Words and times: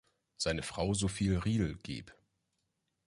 Seine 0.37 0.63
Frau 0.63 0.95
Sofie 0.95 1.31
Riehl, 1.35 1.75
geb. 1.83 2.11